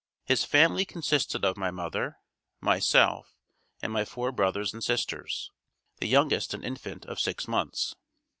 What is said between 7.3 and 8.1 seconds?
months.